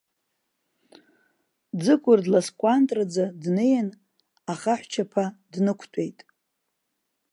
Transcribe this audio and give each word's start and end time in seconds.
Ӡыкәыр 1.83 2.19
дласкәантраӡа 2.25 3.25
днеин, 3.41 3.89
ахаҳәчаԥа 4.51 5.25
днықәтәеит. 5.51 6.19